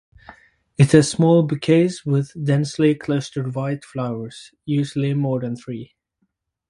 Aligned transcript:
It 0.79 0.93
has 0.93 1.11
small 1.11 1.43
bouquets 1.43 2.03
with 2.07 2.33
densely 2.43 2.95
clustered 2.95 3.53
white 3.53 3.85
flowers 3.85 4.51
(usually 4.65 5.13
more 5.13 5.39
than 5.39 5.55
three). 5.55 5.93